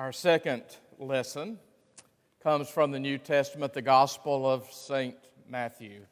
[0.00, 0.62] Our second
[0.98, 1.58] lesson
[2.42, 5.14] comes from the New Testament, the Gospel of St.
[5.46, 6.06] Matthew.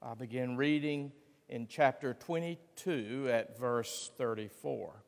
[0.00, 1.10] I begin reading
[1.48, 5.02] in chapter 22 at verse 34.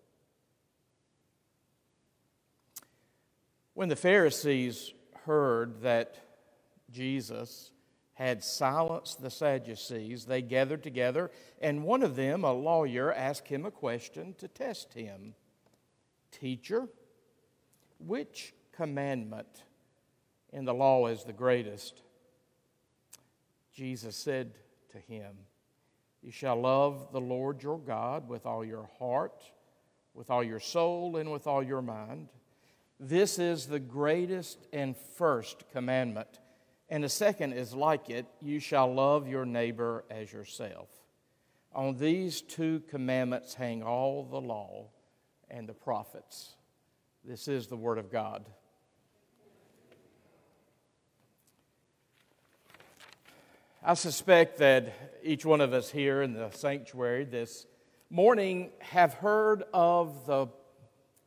[3.75, 4.93] When the Pharisees
[5.25, 6.17] heard that
[6.91, 7.71] Jesus
[8.15, 11.31] had silenced the Sadducees, they gathered together,
[11.61, 15.37] and one of them, a lawyer, asked him a question to test him
[16.33, 16.89] Teacher,
[18.07, 19.65] which commandment
[20.53, 22.03] in the law is the greatest?
[23.73, 24.53] Jesus said
[24.93, 25.35] to him,
[26.23, 29.45] You shall love the Lord your God with all your heart,
[30.15, 32.29] with all your soul, and with all your mind.
[32.99, 36.41] This is the greatest and first commandment.
[36.91, 40.89] And the second is like it you shall love your neighbor as yourself.
[41.73, 44.89] On these two commandments hang all the law
[45.49, 46.57] and the prophets.
[47.23, 48.47] This is the Word of God.
[53.83, 57.67] I suspect that each one of us here in the sanctuary this
[58.09, 60.49] morning have heard of the,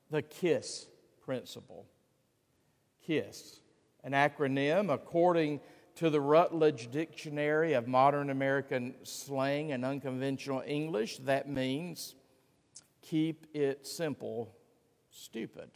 [0.10, 0.88] the KISS
[1.24, 1.86] principle.
[3.06, 3.62] KISS,
[4.04, 5.62] an acronym according
[5.96, 12.16] to the Routledge Dictionary of Modern American Slang and Unconventional English, that means
[13.04, 14.56] keep it simple,
[15.12, 15.70] stupid.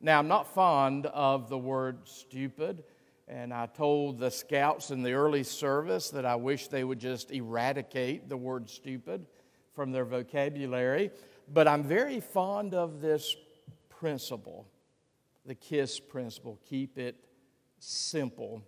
[0.00, 2.84] Now, I'm not fond of the word stupid.
[3.30, 7.30] And I told the scouts in the early service that I wish they would just
[7.30, 9.24] eradicate the word stupid
[9.72, 11.12] from their vocabulary.
[11.52, 13.36] But I'm very fond of this
[13.88, 14.66] principle,
[15.46, 17.24] the KISS principle keep it
[17.78, 18.62] simple.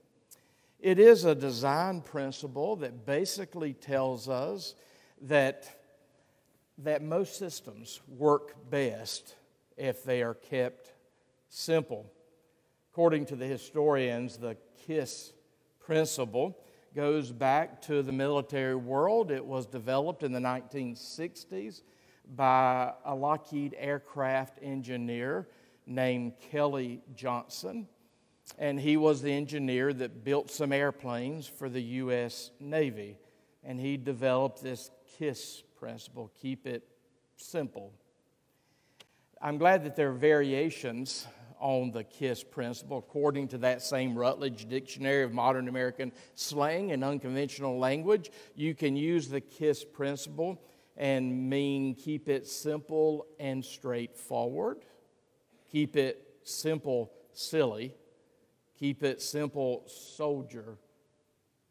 [0.79, 4.77] It is a design principle that basically tells us
[5.23, 5.69] that,
[6.79, 9.35] that most systems work best
[9.77, 10.93] if they are kept
[11.53, 12.11] simple.
[12.93, 15.33] According to the historians, the KISS
[15.81, 16.59] principle
[16.97, 19.31] goes back to the military world.
[19.31, 21.83] It was developed in the 1960s
[22.35, 25.47] by a Lockheed aircraft engineer
[25.87, 27.87] named Kelly Johnson.
[28.59, 32.51] And he was the engineer that built some airplanes for the U.S.
[32.61, 33.19] Navy.
[33.63, 36.89] And he developed this KISS principle keep it
[37.37, 37.93] simple.
[39.41, 41.27] I'm glad that there are variations
[41.63, 42.99] on the KISS principle.
[42.99, 48.97] According to that same Routledge Dictionary of Modern American Slang and Unconventional Language, you can
[48.97, 50.61] use the KISS principle
[50.97, 54.79] and mean keep it simple and straightforward,
[55.71, 57.95] keep it simple, silly,
[58.77, 60.77] keep it simple, soldier,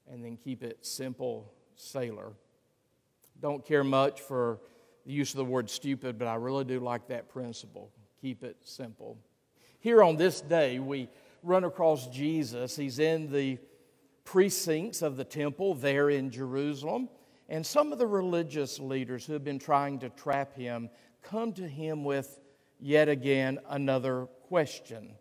[0.09, 2.31] and then keep it simple, sailor.
[3.41, 4.59] Don't care much for
[5.05, 7.91] the use of the word stupid, but I really do like that principle.
[8.21, 9.17] Keep it simple.
[9.81, 11.09] Here on this day, we
[11.41, 12.75] run across Jesus.
[12.75, 13.57] He's in the
[14.23, 17.09] precincts of the temple there in Jerusalem.
[17.49, 20.91] And some of the religious leaders who have been trying to trap him
[21.23, 22.39] come to him with
[22.79, 25.15] yet again another question.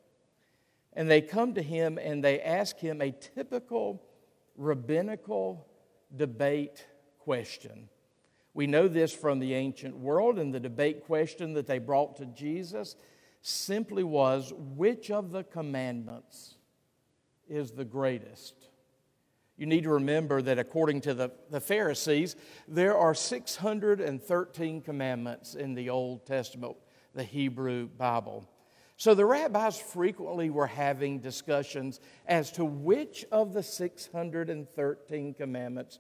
[0.93, 4.03] And they come to him and they ask him a typical
[4.59, 5.67] rabbinical
[6.15, 6.87] debate
[7.19, 7.89] question.
[8.53, 12.27] We know this from the ancient world, and the debate question that they brought to
[12.27, 12.97] Jesus
[13.43, 16.57] simply was which of the commandments
[17.49, 18.55] is the greatest?
[19.57, 22.35] You need to remember that according to the, the Pharisees,
[22.67, 26.77] there are 613 commandments in the Old Testament,
[27.15, 28.49] the Hebrew Bible.
[28.97, 35.99] So the rabbis frequently were having discussions as to which of the 613 commandments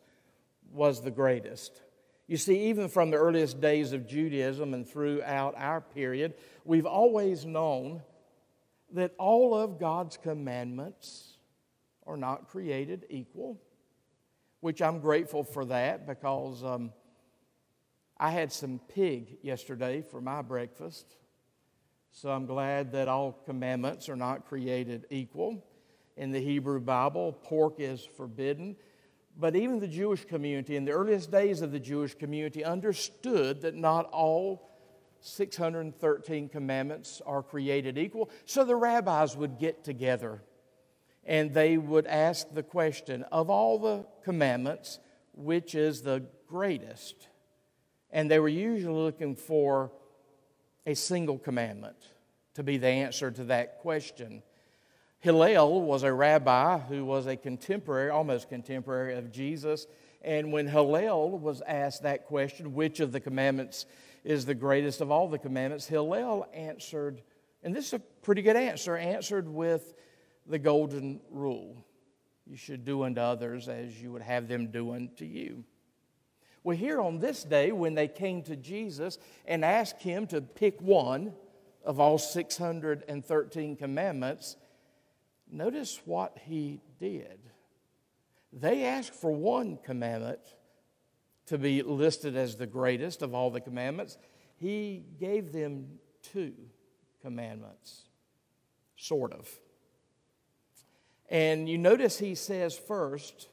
[0.72, 1.82] was the greatest.
[2.30, 7.44] You see, even from the earliest days of Judaism and throughout our period, we've always
[7.44, 8.02] known
[8.92, 11.38] that all of God's commandments
[12.06, 13.60] are not created equal,
[14.60, 16.92] which I'm grateful for that because um,
[18.16, 21.16] I had some pig yesterday for my breakfast.
[22.12, 25.65] So I'm glad that all commandments are not created equal.
[26.16, 28.77] In the Hebrew Bible, pork is forbidden.
[29.41, 33.75] But even the Jewish community, in the earliest days of the Jewish community, understood that
[33.75, 34.71] not all
[35.21, 38.28] 613 commandments are created equal.
[38.45, 40.42] So the rabbis would get together
[41.25, 44.98] and they would ask the question of all the commandments,
[45.33, 47.28] which is the greatest?
[48.10, 49.91] And they were usually looking for
[50.87, 51.97] a single commandment
[52.54, 54.42] to be the answer to that question.
[55.20, 59.86] Hillel was a rabbi who was a contemporary, almost contemporary of Jesus.
[60.22, 63.84] And when Hillel was asked that question, which of the commandments
[64.24, 67.22] is the greatest of all the commandments, Hillel answered
[67.62, 69.94] And this is a pretty good answer, answered with
[70.46, 71.76] the golden rule.
[72.46, 75.64] You should do unto others as you would have them do unto you.
[76.64, 80.80] Well, here on this day, when they came to Jesus and asked him to pick
[80.80, 81.34] one
[81.84, 84.56] of all 613 commandments,
[85.52, 87.38] notice what he did.
[88.52, 90.41] They asked for one commandment
[91.47, 94.18] to be listed as the greatest of all the commandments.
[94.56, 96.54] He gave them two
[97.22, 98.02] commandments,
[98.97, 99.48] sort of.
[101.28, 103.48] And you notice he says first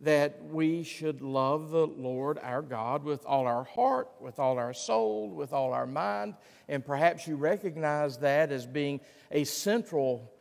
[0.00, 4.72] that we should love the Lord our God with all our heart, with all our
[4.72, 6.34] soul, with all our mind.
[6.68, 9.00] And perhaps you recognize that as being
[9.30, 10.32] a central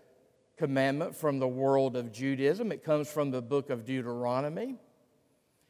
[0.60, 2.74] commandment from the world of Judaism.
[2.74, 4.76] It comes from the book of Deuteronomy.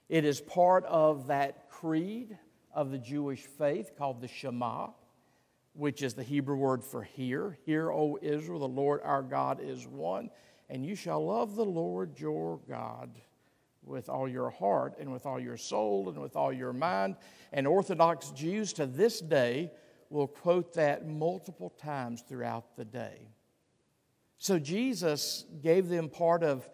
[0.10, 2.36] It is part of that creed
[2.74, 4.88] of the Jewish faith called the Shema,
[5.74, 7.56] which is the Hebrew word for hear.
[7.68, 10.32] Hear, O Israel, the Lord our God is one,
[10.72, 13.12] and you shall love the Lord your God
[13.84, 17.16] with all your heart and with all your soul and with all your mind.
[17.54, 19.72] And Orthodox Jews to this day
[20.10, 23.28] will quote that multiple times throughout the day.
[24.40, 26.68] So Jesus gave them part of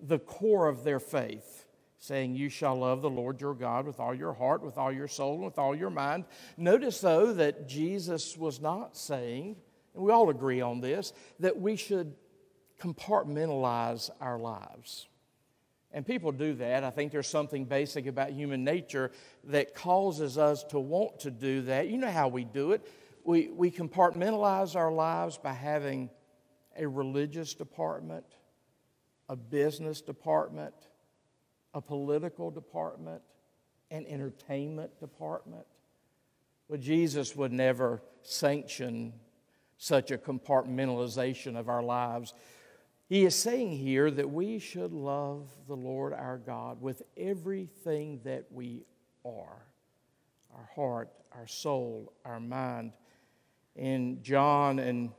[0.00, 1.66] the core of their faith,
[1.98, 5.08] saying, You shall love the Lord your God with all your heart, with all your
[5.08, 6.24] soul, and with all your mind.
[6.56, 9.56] Notice, though, that Jesus was not saying,
[9.94, 12.14] and we all agree on this, that we should
[12.80, 15.08] compartmentalize our lives.
[15.90, 16.84] And people do that.
[16.84, 19.10] I think there's something basic about human nature
[19.44, 21.88] that causes us to want to do that.
[21.88, 22.86] You know how we do it.
[23.24, 26.10] We, we compartmentalize our lives by having
[26.76, 28.24] a religious department,
[29.28, 30.74] a business department,
[31.72, 33.22] a political department,
[33.90, 35.66] an entertainment department.
[36.68, 39.12] But Jesus would never sanction
[39.76, 42.32] such a compartmentalization of our lives.
[43.08, 48.46] He is saying here that we should love the Lord our God with everything that
[48.50, 48.84] we
[49.24, 49.66] are
[50.54, 52.92] our heart, our soul, our mind.
[53.76, 55.10] In John and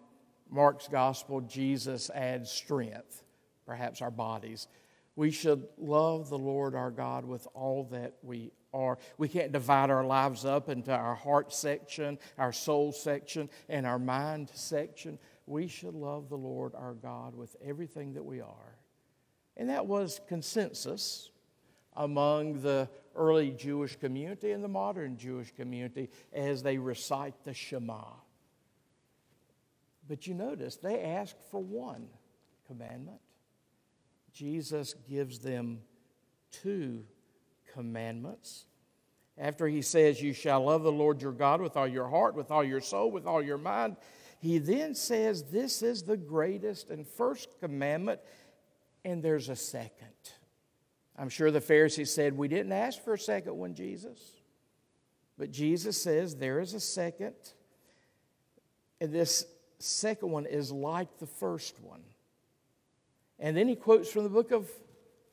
[0.50, 3.24] Mark's gospel, Jesus adds strength,
[3.66, 4.68] perhaps our bodies.
[5.16, 8.98] We should love the Lord our God with all that we are.
[9.18, 14.00] We can't divide our lives up into our heart section, our soul section, and our
[14.00, 15.18] mind section.
[15.48, 18.78] We should love the Lord our God with everything that we are.
[19.58, 21.30] And that was consensus
[21.96, 28.04] among the early Jewish community and the modern Jewish community as they recite the Shema.
[30.08, 32.08] But you notice they ask for one
[32.68, 33.20] commandment.
[34.34, 35.80] Jesus gives them
[36.52, 37.04] two
[37.74, 38.66] commandments.
[39.38, 42.52] After he says, You shall love the Lord your God with all your heart, with
[42.52, 43.98] all your soul, with all your mind,
[44.40, 48.20] he then says, This is the greatest and first commandment,
[49.04, 50.08] and there's a second.
[51.18, 54.20] I'm sure the Pharisees said, We didn't ask for a second one, Jesus.
[55.38, 57.36] But Jesus says, There is a second.
[59.02, 59.46] And this
[59.86, 62.02] second one is like the first one.
[63.40, 64.70] And then he quotes from the book of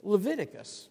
[0.02, 0.88] Leviticus.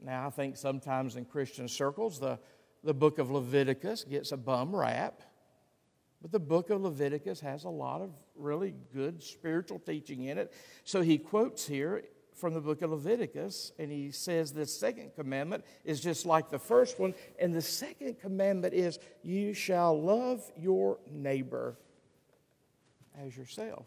[0.00, 2.38] Now, I think sometimes in Christian circles, the,
[2.82, 5.22] the book of Leviticus gets a bum rap.
[6.20, 10.52] But the book of Leviticus has a lot of really good spiritual teaching in it.
[10.84, 12.02] So he quotes here
[12.34, 16.58] from the book of Leviticus, and he says the second commandment is just like the
[16.58, 17.14] first one.
[17.38, 21.76] And the second commandment is, You shall love your neighbor
[23.22, 23.86] as yourself.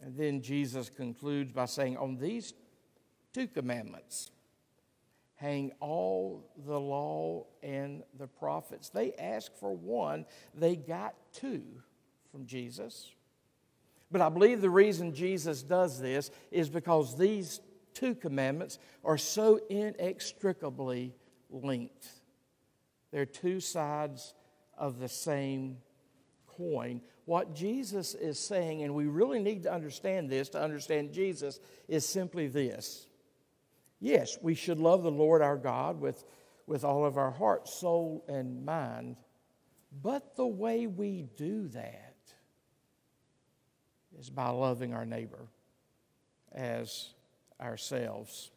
[0.00, 2.54] And then Jesus concludes by saying, On these
[3.32, 4.30] two commandments
[5.38, 8.88] hang all the law and the prophets.
[8.88, 11.62] They asked for one, they got two
[12.32, 13.12] from Jesus.
[14.10, 17.60] But I believe the reason Jesus does this is because these
[17.94, 21.14] two commandments are so inextricably
[21.50, 22.08] linked.
[23.12, 24.34] They're two sides
[24.76, 25.78] of the same
[26.46, 27.00] coin.
[27.28, 32.08] What Jesus is saying, and we really need to understand this to understand Jesus, is
[32.08, 33.06] simply this.
[34.00, 36.24] Yes, we should love the Lord our God with,
[36.66, 39.18] with all of our heart, soul, and mind.
[40.02, 42.14] But the way we do that
[44.18, 45.48] is by loving our neighbor
[46.50, 47.10] as
[47.60, 48.50] ourselves.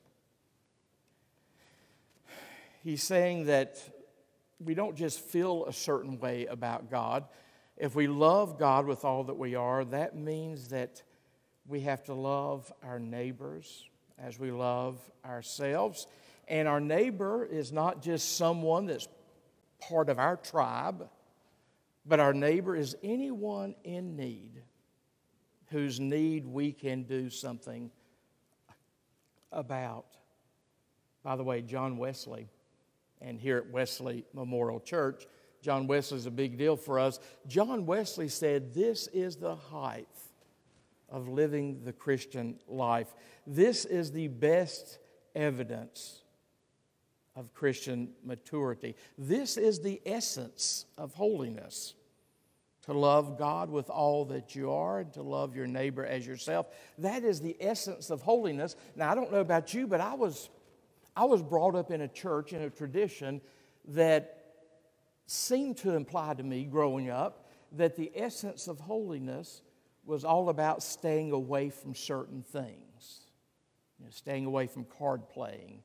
[2.86, 3.84] He's saying that
[4.64, 7.26] we don't just feel a certain way about God.
[7.78, 11.02] If we love God with all that we are, that means that
[11.68, 13.86] we have to love our neighbors
[14.20, 16.08] as we love ourselves.
[16.48, 19.08] And our neighbor is not just someone that's
[19.80, 21.10] part of our tribe,
[22.06, 24.62] but our neighbor is anyone in need
[25.68, 27.90] whose need we can do something
[29.52, 30.06] about.
[31.24, 32.50] By the way, John Wesley,
[33.22, 35.26] and here at Wesley Memorial Church,
[35.62, 37.20] John Wesley is a big deal for us.
[37.48, 40.08] John Wesley said, This is the height
[41.10, 43.14] of living the Christian life.
[43.46, 44.98] This is the best
[45.36, 46.22] evidence
[47.36, 48.96] of Christian maturity.
[49.18, 51.94] This is the essence of holiness
[52.84, 56.68] to love God with all that you are and to love your neighbor as yourself.
[56.98, 58.76] That is the essence of holiness.
[58.96, 60.50] Now, I don't know about you, but I was,
[61.16, 63.40] I was brought up in a church, in a tradition
[63.90, 64.41] that
[65.26, 69.62] seemed to imply to me growing up that the essence of holiness
[70.06, 73.28] was all about staying away from certain things,
[73.98, 75.82] you know, staying away from card playing,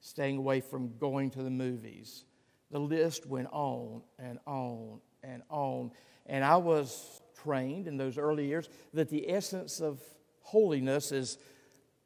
[0.00, 2.24] staying away from going to the movies.
[2.70, 5.90] The list went on and on and on.
[6.26, 10.00] And I was trained in those early years that the essence of
[10.40, 11.38] holiness is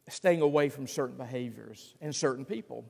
[0.08, 2.84] staying away from certain behaviors and certain people.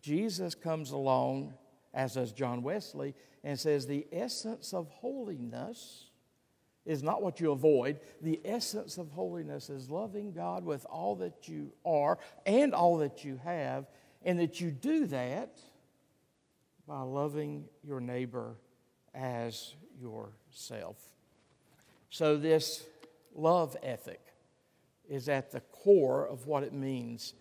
[0.00, 1.54] Jesus comes along,
[1.94, 6.06] as does John Wesley, and says the essence of holiness
[6.84, 8.00] is not what you avoid.
[8.20, 13.24] The essence of holiness is loving God with all that you are and all that
[13.24, 13.86] you have,
[14.24, 15.58] and that you do that
[16.86, 18.56] by loving your neighbor
[19.14, 20.96] as yourself.
[22.10, 22.84] So, this
[23.34, 24.20] love ethic
[25.08, 27.34] is at the core of what it means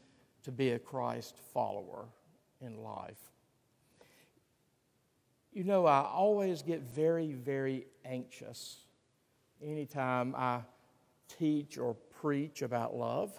[0.44, 2.06] to be a Christ follower
[2.62, 3.31] in life.
[5.54, 8.78] You know, I always get very, very anxious
[9.62, 10.62] anytime I
[11.38, 13.32] teach or preach about love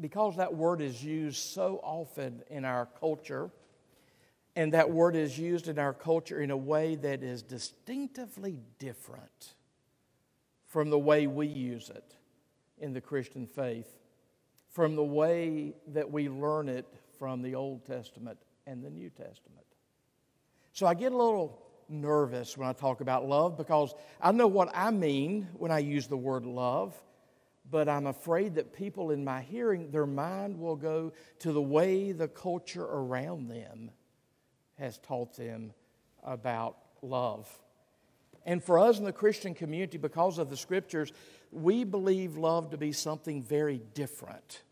[0.00, 3.50] because that word is used so often in our culture
[4.54, 9.54] and that word is used in our culture in a way that is distinctively different
[10.66, 12.16] from the way we use it
[12.78, 13.98] in the Christian faith,
[14.68, 16.86] from the way that we learn it
[17.18, 19.66] from the Old Testament and the New Testament.
[20.72, 24.70] So I get a little nervous when I talk about love because I know what
[24.74, 26.94] I mean when I use the word love,
[27.70, 32.12] but I'm afraid that people in my hearing, their mind will go to the way
[32.12, 33.90] the culture around them
[34.78, 35.72] has taught them
[36.22, 37.48] about love.
[38.44, 41.12] And for us in the Christian community, because of the scriptures,
[41.50, 44.62] we believe love to be something very different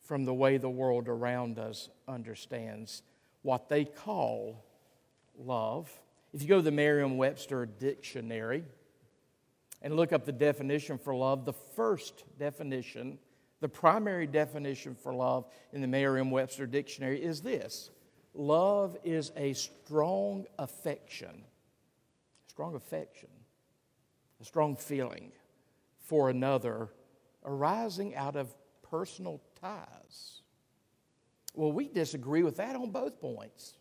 [0.00, 3.02] from the way the world around us understands
[3.46, 4.64] what they call
[5.38, 5.88] love.
[6.34, 8.64] If you go to the Merriam Webster Dictionary
[9.80, 13.20] and look up the definition for love, the first definition,
[13.60, 17.90] the primary definition for love in the Merriam Webster Dictionary is this
[18.34, 21.44] Love is a strong affection,
[22.48, 23.30] strong affection,
[24.40, 25.30] a strong feeling
[26.00, 26.88] for another
[27.44, 30.42] arising out of personal ties.
[31.56, 33.74] Well, we disagree with that on both points.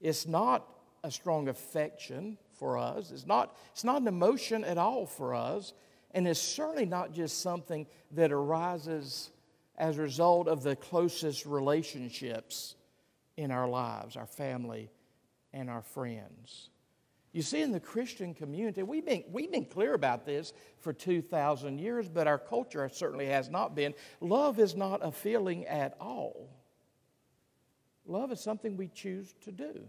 [0.00, 0.66] It's not
[1.02, 5.74] a strong affection for us, it's not, it's not an emotion at all for us,
[6.12, 9.30] and it's certainly not just something that arises
[9.76, 12.76] as a result of the closest relationships
[13.36, 14.88] in our lives, our family,
[15.52, 16.70] and our friends.
[17.32, 21.80] You see, in the Christian community, we've been, we've been clear about this for 2,000
[21.80, 23.94] years, but our culture certainly has not been.
[24.20, 26.48] Love is not a feeling at all.
[28.06, 29.84] Love is something we choose to do.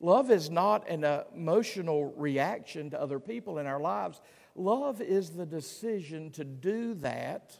[0.00, 1.04] Love is not an
[1.34, 4.20] emotional reaction to other people in our lives.
[4.54, 7.56] Love is the decision to do that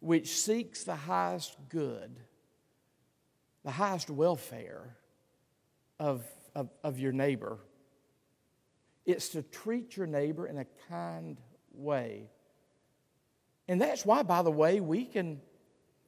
[0.00, 2.16] which seeks the highest good
[3.64, 4.96] the highest welfare
[5.98, 7.58] of, of, of your neighbor.
[9.04, 11.38] It's to treat your neighbor in a kind
[11.72, 12.30] way.
[13.68, 15.40] And that's why, by the way, we can,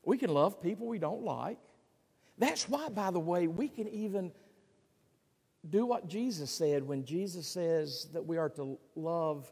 [0.05, 1.59] we can love people we don't like.
[2.39, 4.33] That's why, by the way, we can even
[5.69, 9.51] do what Jesus said when Jesus says that we are to love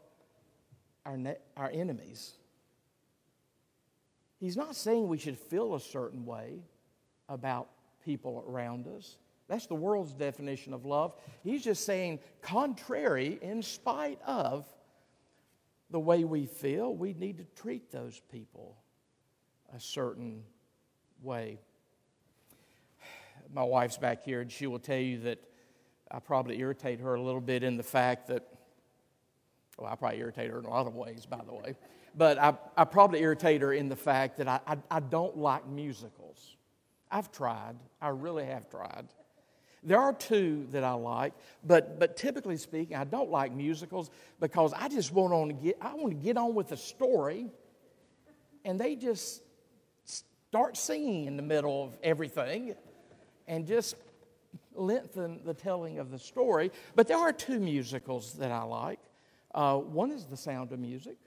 [1.05, 2.33] our, ne- our enemies.
[4.39, 6.63] He's not saying we should feel a certain way
[7.29, 7.69] about
[8.03, 9.17] people around us.
[9.47, 11.13] That's the world's definition of love.
[11.43, 14.65] He's just saying, contrary, in spite of
[15.91, 18.77] the way we feel, we need to treat those people
[19.75, 20.43] a certain
[21.21, 21.59] way.
[23.53, 25.39] My wife's back here, and she will tell you that
[26.09, 28.47] I probably irritate her a little bit in the fact that,
[29.77, 31.75] well, I probably irritate her in a lot of ways, by the way,
[32.15, 35.67] but I, I probably irritate her in the fact that I, I, I don't like
[35.67, 36.55] musicals.
[37.09, 37.75] I've tried.
[38.01, 39.07] I really have tried.
[39.83, 44.73] There are two that I like, but, but typically speaking, I don't like musicals because
[44.73, 47.47] I just want on to get I want to get on with the story,
[48.63, 49.41] and they just
[50.05, 52.75] start singing in the middle of everything,
[53.51, 53.97] and just
[54.73, 56.71] lengthen the telling of the story.
[56.95, 58.99] But there are two musicals that I like.
[59.53, 61.17] Uh, one is The Sound of Music.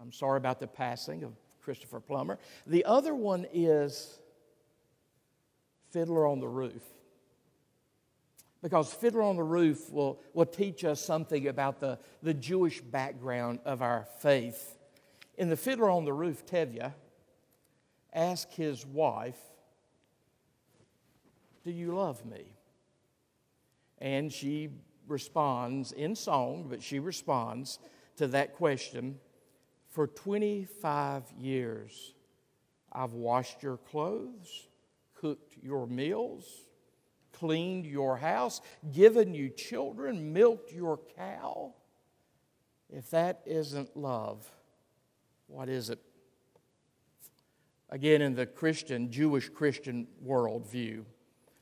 [0.00, 2.38] I'm sorry about the passing of Christopher Plummer.
[2.68, 4.20] The other one is
[5.90, 6.82] Fiddler on the Roof.
[8.62, 13.58] Because Fiddler on the Roof will, will teach us something about the, the Jewish background
[13.64, 14.78] of our faith.
[15.36, 16.92] In the Fiddler on the Roof, Tevye
[18.14, 19.36] asked his wife,
[21.66, 22.44] Do you love me?
[23.98, 24.68] And she
[25.08, 27.80] responds in song, but she responds
[28.18, 29.18] to that question
[29.88, 32.14] For 25 years,
[32.92, 34.68] I've washed your clothes,
[35.14, 36.46] cooked your meals,
[37.32, 38.60] cleaned your house,
[38.92, 41.74] given you children, milked your cow.
[42.88, 44.48] If that isn't love,
[45.48, 45.98] what is it?
[47.90, 51.04] Again, in the Christian, Jewish Christian worldview,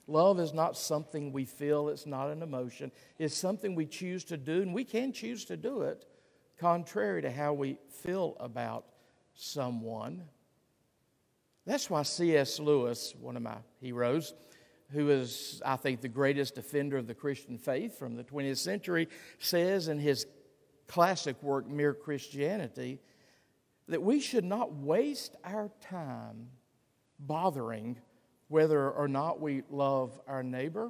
[0.07, 2.93] love is not something we feel, it's not an emotion.
[3.19, 6.05] It's something we choose to do, and we can choose to do it
[6.59, 8.85] contrary to how we feel about
[9.35, 10.25] someone.
[11.67, 12.61] That's why C.S.
[12.61, 14.35] Lewis, one of my heroes,
[14.91, 19.09] who is, I think, the greatest defender of the Christian faith from the 20th century,
[19.39, 20.27] says in his
[20.87, 23.01] classic work, Mere Christianity,
[23.89, 26.49] that we should not waste our time
[27.19, 27.99] bothering
[28.55, 30.89] whether or not we love our neighbor.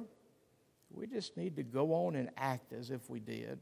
[0.91, 3.57] We just need to go on and act as if we did.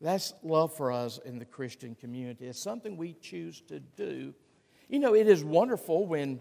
[0.00, 2.46] That's love for us in the Christian community.
[2.46, 4.32] It's something we choose to do.
[4.88, 6.40] You know, it is wonderful when,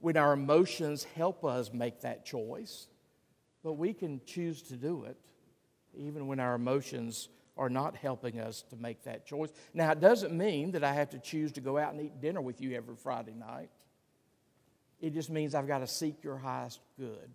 [0.00, 2.88] when our emotions help us make that choice,
[3.62, 5.18] but we can choose to do it
[5.94, 9.50] even when our emotions are not helping us to make that choice.
[9.74, 12.40] Now, it doesn't mean that I have to choose to go out and eat dinner
[12.40, 13.68] with you every Friday night.
[15.00, 17.30] It just means I've got to seek your highest good.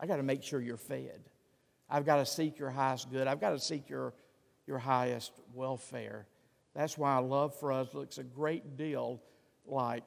[0.00, 1.20] I've got to make sure you're fed.
[1.88, 3.26] I've got to seek your highest good.
[3.26, 4.14] I've got to seek your,
[4.66, 6.26] your highest welfare.
[6.74, 9.22] That's why love for us looks a great deal
[9.66, 10.04] like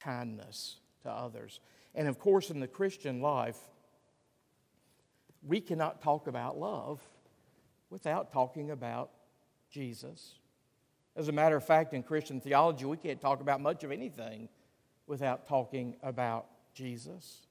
[0.00, 1.60] kindness to others.
[1.94, 3.58] And of course, in the Christian life,
[5.42, 7.00] we cannot talk about love
[7.90, 9.10] without talking about
[9.70, 10.34] Jesus.
[11.16, 14.48] As a matter of fact, in Christian theology, we can't talk about much of anything
[15.06, 17.46] without talking about Jesus.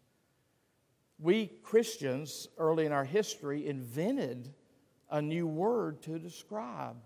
[1.19, 4.53] We Christians, early in our history, invented
[5.09, 6.97] a new word to describe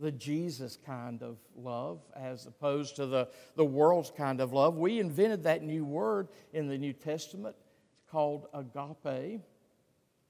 [0.00, 4.76] the Jesus kind of love as opposed to the, the world's kind of love.
[4.76, 7.56] We invented that new word in the New Testament.
[7.96, 9.40] It's called agape.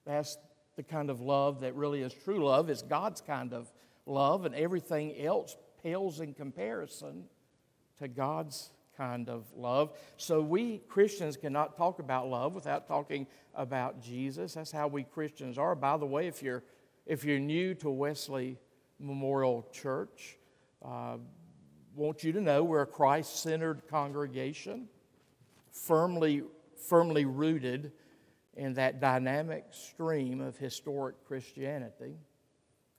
[0.06, 0.38] That's
[0.76, 2.70] the kind of love that really is true love.
[2.70, 3.70] It's God's kind of
[4.06, 7.24] love, and everything else pales in comparison
[7.98, 9.96] to God's kind of love.
[10.16, 14.54] So we Christians cannot talk about love without talking about Jesus.
[14.54, 15.74] That's how we Christians are.
[15.74, 16.64] By the way, if you're
[17.06, 18.58] if you're new to Wesley
[18.98, 20.36] Memorial Church,
[20.84, 21.16] uh,
[21.94, 24.88] want you to know we're a Christ-centered congregation,
[25.70, 26.42] firmly
[26.88, 27.92] firmly rooted
[28.56, 32.16] in that dynamic stream of historic Christianity.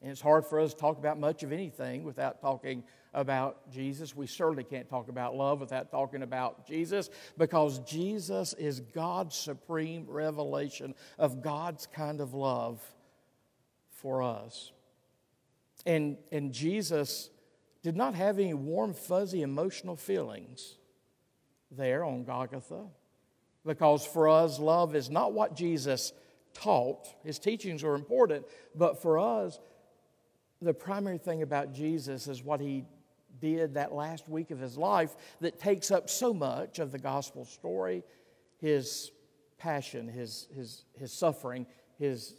[0.01, 2.83] And it's hard for us to talk about much of anything without talking
[3.13, 4.15] about Jesus.
[4.15, 10.05] We certainly can't talk about love without talking about Jesus because Jesus is God's supreme
[10.07, 12.81] revelation of God's kind of love
[13.91, 14.71] for us.
[15.85, 17.29] And, and Jesus
[17.83, 20.77] did not have any warm, fuzzy emotional feelings
[21.71, 22.85] there on Golgotha
[23.65, 26.13] because for us, love is not what Jesus
[26.53, 27.07] taught.
[27.23, 29.59] His teachings are important, but for us,
[30.61, 32.85] the primary thing about Jesus is what he
[33.39, 37.45] did that last week of his life that takes up so much of the gospel
[37.45, 38.03] story
[38.57, 39.11] his
[39.57, 41.65] passion, his, his, his suffering,
[41.97, 42.33] his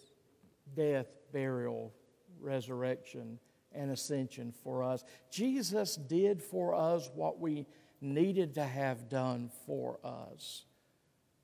[0.76, 1.94] death, burial,
[2.38, 3.38] resurrection,
[3.72, 5.02] and ascension for us.
[5.30, 7.66] Jesus did for us what we
[8.02, 10.64] needed to have done for us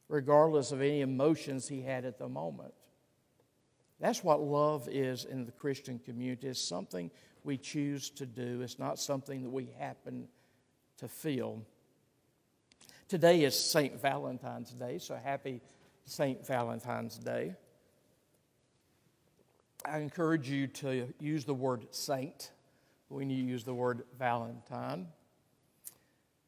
[0.09, 2.73] regardless of any emotions he had at the moment.
[4.01, 6.49] That's what love is in the Christian community.
[6.49, 7.11] It's something
[7.45, 10.27] we choose to do, it's not something that we happen
[10.99, 11.63] to feel.
[13.09, 14.01] Today is St.
[14.01, 15.61] Valentine's Day, so happy
[16.05, 16.45] St.
[16.45, 17.55] Valentine's Day.
[19.85, 22.51] I encourage you to use the word saint
[23.09, 25.07] when you use the word Valentine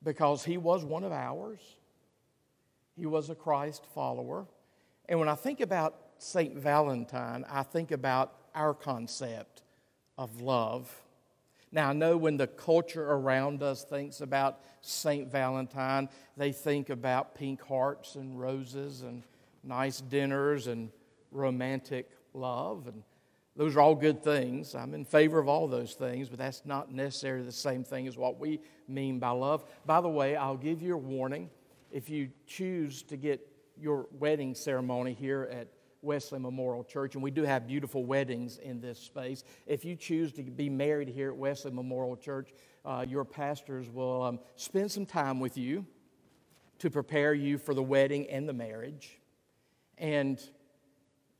[0.02, 1.60] because he was one of ours.
[2.96, 4.46] He was a Christ follower.
[5.08, 6.56] And when I think about St.
[6.56, 9.62] Valentine, I think about our concept
[10.16, 10.94] of love.
[11.70, 15.30] Now, I know when the culture around us thinks about St.
[15.30, 19.22] Valentine, they think about pink hearts and roses and
[19.62, 20.90] nice dinners and
[21.30, 22.86] romantic love.
[22.86, 23.02] And
[23.54, 24.74] those are all good things.
[24.74, 28.16] I'm in favor of all those things, but that's not necessarily the same thing as
[28.16, 29.64] what we mean by love.
[29.84, 31.50] By the way, I'll give you a warning.
[31.90, 35.68] If you choose to get your wedding ceremony here at
[36.02, 39.44] Wesley Memorial Church, and we do have beautiful weddings in this space.
[39.66, 42.50] If you choose to be married here at Wesley Memorial Church,
[42.84, 45.84] uh, your pastors will um, spend some time with you
[46.78, 49.18] to prepare you for the wedding and the marriage.
[49.98, 50.40] And,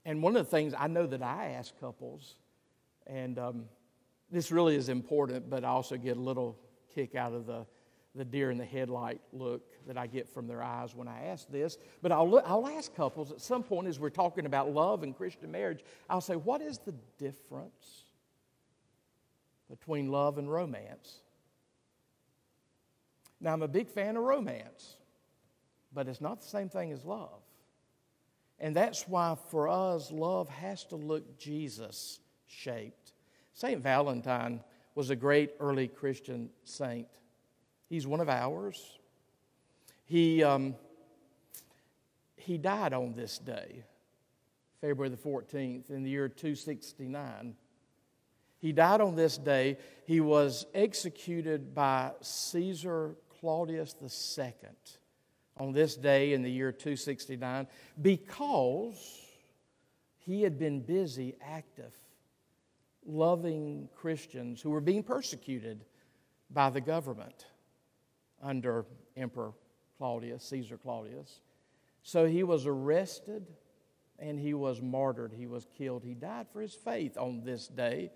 [0.05, 2.35] and one of the things I know that I ask couples,
[3.07, 3.65] and um,
[4.31, 6.59] this really is important, but I also get a little
[6.95, 7.67] kick out of the
[8.19, 11.49] the deer in the headlight look that I get from their eyes when I ask
[11.51, 11.79] this.
[12.03, 15.51] But I'll, I'll ask couples at some point as we're talking about love and Christian
[15.51, 18.05] marriage, I'll say, what is the difference
[19.69, 21.21] between love and romance?
[23.41, 24.97] Now, I'm a big fan of romance,
[25.93, 27.41] but it's not the same thing as love.
[28.61, 33.13] And that's why for us, love has to look Jesus shaped.
[33.55, 33.81] St.
[33.81, 34.61] Valentine
[34.95, 37.09] was a great early Christian saint.
[37.89, 38.98] He's one of ours.
[40.09, 40.75] He, um,
[42.37, 43.85] he died on this day,
[44.81, 47.55] February the 14th, in the year 269.
[48.59, 49.77] He died on this day.
[50.07, 54.71] He was executed by Caesar Claudius II
[55.59, 57.67] on this day in the year 269
[58.01, 59.21] because
[60.17, 61.93] he had been busy, active,
[63.05, 65.85] loving Christians who were being persecuted
[66.51, 67.45] by the government
[68.43, 69.53] under Emperor
[69.99, 71.41] Claudius, Caesar Claudius.
[72.03, 73.47] So he was arrested
[74.19, 75.33] and he was martyred.
[75.33, 76.05] He was killed.
[76.05, 78.11] He died for his faith on this day,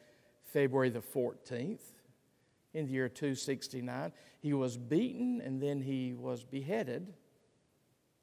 [0.44, 1.80] February the 14th,
[2.72, 4.12] in the year 269.
[4.40, 7.12] He was beaten and then he was beheaded,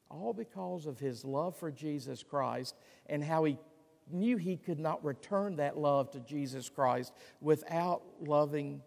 [0.10, 3.58] all because of his love for Jesus Christ and how he
[4.12, 8.82] knew he could not return that love to Jesus Christ without loving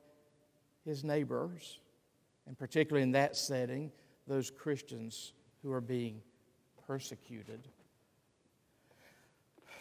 [0.85, 1.79] his neighbors
[2.47, 3.93] and particularly in that setting,
[4.33, 6.23] those Christians who are being
[6.87, 7.69] persecuted.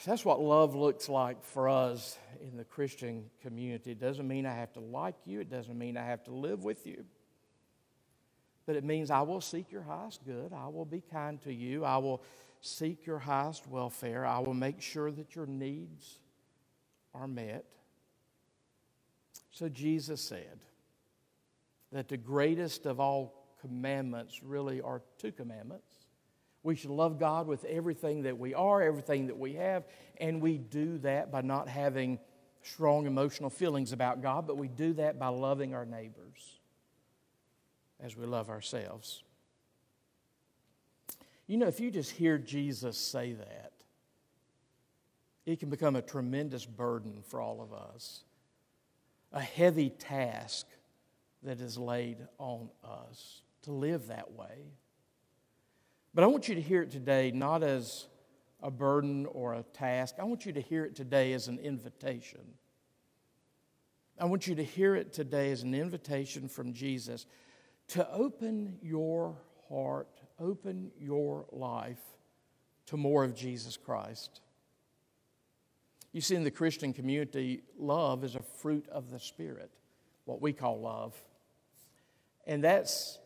[0.04, 3.92] That's what love looks like for us in the Christian community.
[3.92, 6.66] It doesn't mean I have to like you, it doesn't mean I have to live
[6.66, 7.06] with you.
[8.66, 10.52] But it means I will seek your highest good.
[10.54, 11.86] I will be kind to you.
[11.86, 12.22] I will
[12.60, 14.26] seek your highest welfare.
[14.26, 16.20] I will make sure that your needs
[17.16, 17.64] are met.
[19.52, 20.60] So Jesus said,
[21.94, 25.96] that the greatest of all commandments really are two commandments.
[26.64, 29.84] We should love God with everything that we are, everything that we have,
[30.20, 32.20] and we do that by not having
[32.64, 36.60] strong emotional feelings about God, but we do that by loving our neighbors
[38.00, 39.24] as we love ourselves.
[41.48, 43.72] You know, if you just hear Jesus say that,
[45.46, 48.24] it can become a tremendous burden for all of us,
[49.34, 50.68] a heavy task
[51.42, 54.74] that is laid on us to live that way.
[56.14, 58.08] But I want you to hear it today not as
[58.62, 60.16] a burden or a task.
[60.20, 62.42] I want you to hear it today as an invitation.
[64.20, 67.26] I want you to hear it today as an invitation from Jesus
[67.90, 69.36] to open your
[69.68, 72.02] heart, open your life
[72.88, 74.42] to more of Jesus Christ.
[76.12, 79.72] You see, in the Christian community, love is a fruit of the Spirit,
[80.26, 81.16] what we call love.
[82.46, 83.18] And that's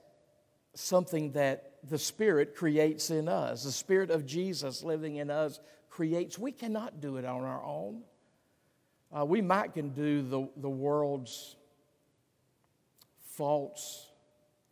[0.76, 3.64] something that the Spirit creates in us.
[3.64, 5.60] The Spirit of Jesus living in us
[5.90, 6.38] creates.
[6.38, 8.02] We cannot do it on our own.
[9.18, 11.56] Uh, we might can do the, the world's
[13.36, 14.12] false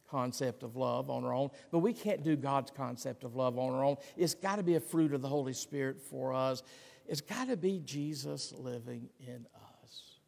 [0.09, 3.73] concept of love on our own, but we can't do God's concept of love on
[3.73, 3.97] our own.
[4.15, 6.61] It's got to be a fruit of the Holy Spirit for us.
[7.07, 10.19] It's got to be Jesus living in us.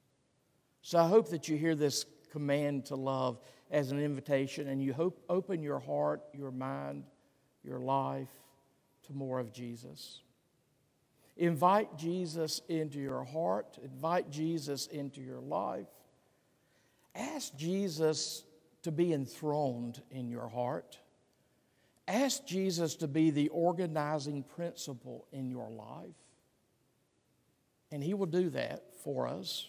[0.82, 3.40] So I hope that you hear this command to love
[3.72, 7.04] as an invitation and you hope, open your heart, your mind,
[7.64, 8.30] your life
[9.08, 10.22] to more of Jesus.
[11.38, 15.88] Invite Jesus into your heart, invite Jesus into your life.
[17.14, 18.44] Ask Jesus
[18.84, 21.00] to be enthroned in your heart.
[22.08, 26.16] Ask Jesus to be the organizing principle in your life.
[27.92, 29.68] And He will do that for us.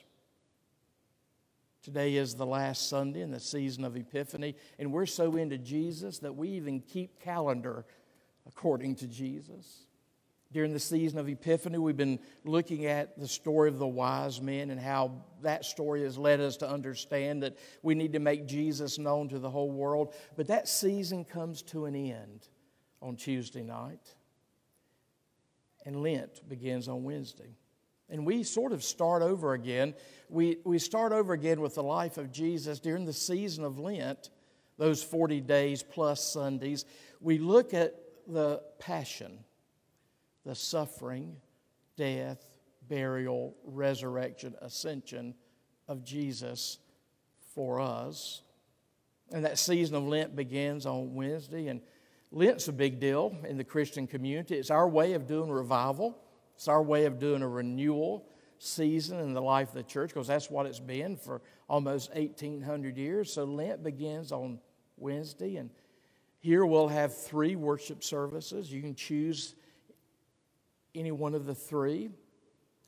[1.86, 6.18] Today is the last Sunday in the season of Epiphany, and we're so into Jesus
[6.18, 7.84] that we even keep calendar
[8.44, 9.86] according to Jesus.
[10.50, 14.70] During the season of Epiphany, we've been looking at the story of the wise men
[14.70, 18.98] and how that story has led us to understand that we need to make Jesus
[18.98, 20.12] known to the whole world.
[20.36, 22.48] But that season comes to an end
[23.00, 24.12] on Tuesday night,
[25.84, 27.54] and Lent begins on Wednesday.
[28.08, 29.94] And we sort of start over again.
[30.28, 34.30] We, we start over again with the life of Jesus during the season of Lent,
[34.78, 36.84] those 40 days plus Sundays.
[37.20, 37.94] We look at
[38.26, 39.38] the passion,
[40.44, 41.36] the suffering,
[41.96, 42.44] death,
[42.88, 45.34] burial, resurrection, ascension
[45.88, 46.78] of Jesus
[47.54, 48.42] for us.
[49.32, 51.66] And that season of Lent begins on Wednesday.
[51.66, 51.80] And
[52.30, 54.56] Lent's a big deal in the Christian community.
[54.56, 56.16] It's our way of doing revival.
[56.56, 58.26] It's our way of doing a renewal
[58.58, 62.96] season in the life of the church because that's what it's been for almost 1,800
[62.96, 63.32] years.
[63.32, 64.58] So Lent begins on
[64.96, 65.70] Wednesday, and
[66.40, 68.72] here we'll have three worship services.
[68.72, 69.54] You can choose
[70.94, 72.08] any one of the three.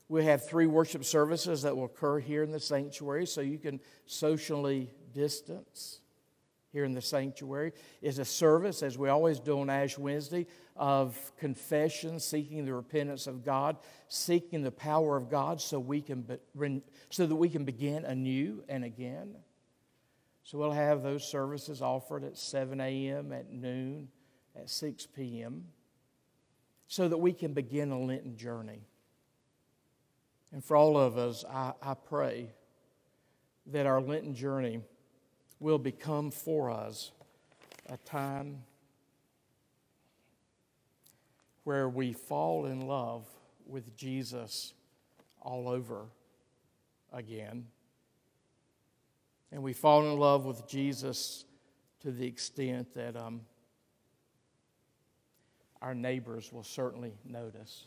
[0.08, 3.80] We have three worship services that will occur here in the sanctuary so you can
[4.06, 6.00] socially distance
[6.78, 11.32] here in the sanctuary is a service, as we always do on Ash Wednesday, of
[11.36, 16.82] confession, seeking the repentance of God, seeking the power of God so, we can be,
[17.10, 19.34] so that we can begin anew and again.
[20.44, 24.06] So we'll have those services offered at 7 a.m., at noon,
[24.54, 25.64] at 6 p.m.,
[26.86, 28.86] so that we can begin a Lenten journey.
[30.52, 32.50] And for all of us, I, I pray
[33.66, 34.80] that our Lenten journey
[35.60, 37.10] will become for us
[37.88, 38.62] a time
[41.64, 43.26] where we fall in love
[43.66, 44.72] with Jesus
[45.42, 46.06] all over
[47.12, 47.66] again.
[49.52, 51.44] And we fall in love with Jesus
[52.00, 53.40] to the extent that um,
[55.82, 57.84] our neighbors will certainly notice.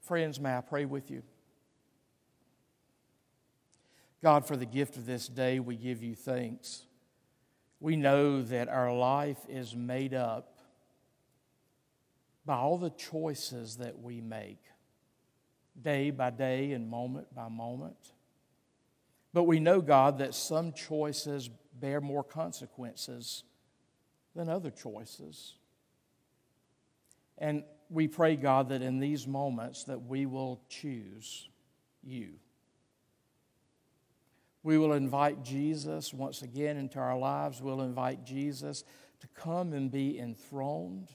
[0.00, 1.22] Friends, may I pray with you?
[4.22, 6.82] God, for the gift of this day, we give you thanks.
[7.80, 10.58] We know that our life is made up
[12.44, 14.62] by all the choices that we make,
[15.80, 18.12] day by day and moment by moment.
[19.32, 23.44] But we know, God, that some choices bear more consequences
[24.34, 25.54] than other choices.
[27.36, 31.48] And we pray, God, that in these moments that we will choose
[32.02, 32.30] you.
[34.62, 37.62] We will invite Jesus once again into our lives.
[37.62, 38.84] We'll invite Jesus
[39.20, 41.08] to come and be enthroned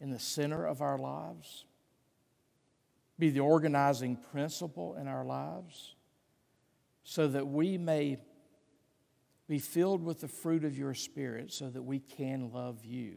[0.00, 1.64] in the center of our lives,
[3.18, 5.94] be the organizing principle in our lives,
[7.04, 8.18] so that we may
[9.48, 13.16] be filled with the fruit of your Spirit, so that we can love you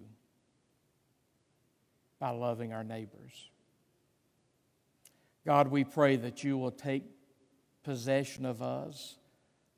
[2.20, 3.50] by loving our neighbors.
[5.46, 7.04] God, we pray that you will take
[7.84, 9.18] possession of us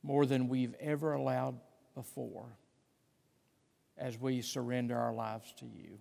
[0.03, 1.59] more than we've ever allowed
[1.95, 2.57] before
[3.97, 5.97] as we surrender our lives to you.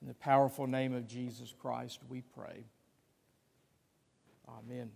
[0.00, 2.64] In the powerful name of Jesus Christ, we pray.
[4.48, 4.90] Amen.